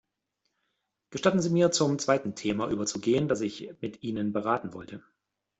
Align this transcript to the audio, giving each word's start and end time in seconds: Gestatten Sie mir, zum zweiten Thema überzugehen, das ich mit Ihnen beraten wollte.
Gestatten 1.11 1.41
Sie 1.43 1.51
mir, 1.51 1.69
zum 1.71 1.99
zweiten 1.99 2.33
Thema 2.33 2.71
überzugehen, 2.71 3.27
das 3.27 3.41
ich 3.41 3.71
mit 3.81 4.01
Ihnen 4.01 4.33
beraten 4.33 4.73
wollte. 4.73 5.03